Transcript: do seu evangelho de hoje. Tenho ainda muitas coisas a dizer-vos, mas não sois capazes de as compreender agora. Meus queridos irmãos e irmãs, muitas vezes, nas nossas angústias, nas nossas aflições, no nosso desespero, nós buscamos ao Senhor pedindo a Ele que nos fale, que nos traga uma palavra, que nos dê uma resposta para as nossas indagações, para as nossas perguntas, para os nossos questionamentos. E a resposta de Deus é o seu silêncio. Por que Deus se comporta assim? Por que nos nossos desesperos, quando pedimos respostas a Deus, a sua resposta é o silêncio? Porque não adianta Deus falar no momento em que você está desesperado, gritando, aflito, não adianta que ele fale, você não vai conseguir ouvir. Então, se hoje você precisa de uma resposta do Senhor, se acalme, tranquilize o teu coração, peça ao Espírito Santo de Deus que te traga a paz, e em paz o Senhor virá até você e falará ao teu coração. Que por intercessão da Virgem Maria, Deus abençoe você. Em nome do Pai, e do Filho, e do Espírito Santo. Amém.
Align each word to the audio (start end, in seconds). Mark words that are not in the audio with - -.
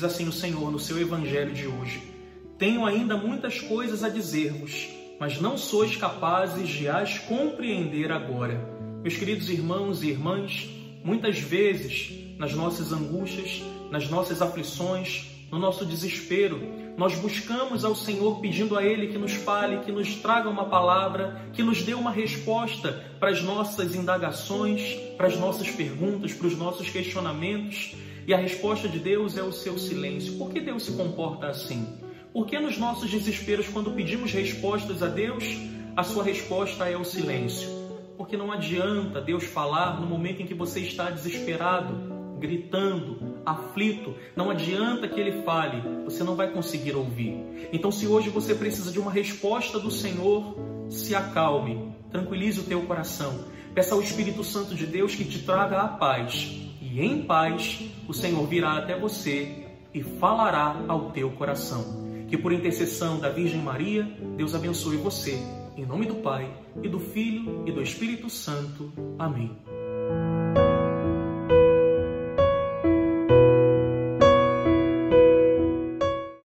do 0.00 0.78
seu 0.78 1.00
evangelho 1.00 1.52
de 1.52 1.66
hoje. 1.66 2.02
Tenho 2.58 2.84
ainda 2.84 3.16
muitas 3.16 3.60
coisas 3.60 4.02
a 4.02 4.08
dizer-vos, 4.08 4.88
mas 5.20 5.40
não 5.40 5.56
sois 5.56 5.96
capazes 5.96 6.68
de 6.68 6.88
as 6.88 7.18
compreender 7.18 8.10
agora. 8.10 8.58
Meus 9.02 9.16
queridos 9.16 9.48
irmãos 9.48 10.02
e 10.02 10.08
irmãs, 10.08 10.68
muitas 11.04 11.38
vezes, 11.38 12.10
nas 12.36 12.54
nossas 12.54 12.92
angústias, 12.92 13.62
nas 13.90 14.08
nossas 14.10 14.42
aflições, 14.42 15.26
no 15.50 15.58
nosso 15.58 15.86
desespero, 15.86 16.60
nós 16.96 17.14
buscamos 17.14 17.84
ao 17.84 17.94
Senhor 17.94 18.40
pedindo 18.40 18.76
a 18.76 18.84
Ele 18.84 19.06
que 19.06 19.18
nos 19.18 19.32
fale, 19.32 19.78
que 19.78 19.92
nos 19.92 20.16
traga 20.16 20.48
uma 20.48 20.64
palavra, 20.64 21.40
que 21.52 21.62
nos 21.62 21.82
dê 21.82 21.94
uma 21.94 22.10
resposta 22.10 23.04
para 23.18 23.30
as 23.30 23.42
nossas 23.42 23.94
indagações, 23.94 24.94
para 25.16 25.28
as 25.28 25.38
nossas 25.38 25.70
perguntas, 25.70 26.32
para 26.32 26.48
os 26.48 26.56
nossos 26.56 26.90
questionamentos. 26.90 27.94
E 28.28 28.34
a 28.34 28.36
resposta 28.36 28.86
de 28.86 28.98
Deus 28.98 29.38
é 29.38 29.42
o 29.42 29.50
seu 29.50 29.78
silêncio. 29.78 30.34
Por 30.34 30.50
que 30.50 30.60
Deus 30.60 30.82
se 30.82 30.92
comporta 30.92 31.46
assim? 31.46 31.88
Por 32.30 32.44
que 32.46 32.58
nos 32.58 32.76
nossos 32.76 33.10
desesperos, 33.10 33.68
quando 33.68 33.92
pedimos 33.92 34.30
respostas 34.30 35.02
a 35.02 35.06
Deus, 35.06 35.44
a 35.96 36.02
sua 36.02 36.22
resposta 36.22 36.84
é 36.84 36.94
o 36.94 37.06
silêncio? 37.06 37.70
Porque 38.18 38.36
não 38.36 38.52
adianta 38.52 39.18
Deus 39.18 39.44
falar 39.44 39.98
no 39.98 40.06
momento 40.06 40.42
em 40.42 40.46
que 40.46 40.52
você 40.52 40.80
está 40.80 41.08
desesperado, 41.08 42.38
gritando, 42.38 43.40
aflito, 43.46 44.14
não 44.36 44.50
adianta 44.50 45.08
que 45.08 45.18
ele 45.18 45.40
fale, 45.42 45.80
você 46.04 46.22
não 46.22 46.36
vai 46.36 46.50
conseguir 46.50 46.94
ouvir. 46.94 47.34
Então, 47.72 47.90
se 47.90 48.06
hoje 48.06 48.28
você 48.28 48.54
precisa 48.54 48.92
de 48.92 48.98
uma 48.98 49.10
resposta 49.10 49.80
do 49.80 49.90
Senhor, 49.90 50.54
se 50.90 51.14
acalme, 51.14 51.94
tranquilize 52.10 52.60
o 52.60 52.64
teu 52.64 52.82
coração, 52.82 53.46
peça 53.74 53.94
ao 53.94 54.02
Espírito 54.02 54.44
Santo 54.44 54.74
de 54.74 54.84
Deus 54.84 55.14
que 55.14 55.24
te 55.24 55.38
traga 55.44 55.80
a 55.80 55.88
paz, 55.88 56.68
e 56.92 57.00
em 57.00 57.22
paz 57.22 57.80
o 58.06 58.14
Senhor 58.14 58.46
virá 58.46 58.78
até 58.78 58.98
você 58.98 59.66
e 59.92 60.02
falará 60.02 60.84
ao 60.88 61.10
teu 61.10 61.30
coração. 61.30 62.08
Que 62.28 62.36
por 62.36 62.52
intercessão 62.52 63.18
da 63.18 63.30
Virgem 63.30 63.60
Maria, 63.60 64.02
Deus 64.36 64.54
abençoe 64.54 64.96
você. 64.96 65.38
Em 65.76 65.86
nome 65.86 66.06
do 66.06 66.16
Pai, 66.16 66.50
e 66.82 66.88
do 66.88 66.98
Filho, 66.98 67.62
e 67.66 67.72
do 67.72 67.82
Espírito 67.82 68.28
Santo. 68.28 68.92
Amém. 69.18 69.56